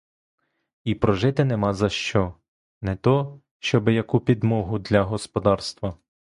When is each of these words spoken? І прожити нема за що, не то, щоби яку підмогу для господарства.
І 0.83 0.95
прожити 0.95 1.45
нема 1.45 1.73
за 1.73 1.89
що, 1.89 2.33
не 2.81 2.95
то, 2.95 3.41
щоби 3.59 3.93
яку 3.93 4.19
підмогу 4.19 4.79
для 4.79 5.03
господарства. 5.03 5.97